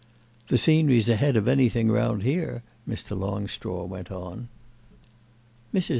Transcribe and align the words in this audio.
"The 0.47 0.57
scenery's 0.57 1.09
ahead 1.09 1.35
of 1.35 1.47
anything 1.47 1.91
round 1.91 2.23
here," 2.23 2.63
Mr. 2.89 3.15
Longstraw 3.15 3.85
went 3.87 4.09
on. 4.09 4.47
Mrs. 5.75 5.89